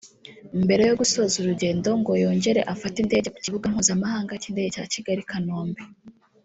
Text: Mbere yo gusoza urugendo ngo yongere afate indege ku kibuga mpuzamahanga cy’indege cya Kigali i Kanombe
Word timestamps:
Mbere 0.65 0.81
yo 0.89 0.93
gusoza 0.99 1.35
urugendo 1.39 1.89
ngo 1.99 2.11
yongere 2.23 2.61
afate 2.73 2.97
indege 3.03 3.27
ku 3.33 3.39
kibuga 3.45 3.65
mpuzamahanga 3.71 4.33
cy’indege 4.41 4.69
cya 4.75 4.85
Kigali 4.93 5.21
i 5.23 5.29
Kanombe 5.31 5.81